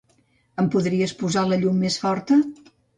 [0.63, 2.45] Em podries posar la llum més forta?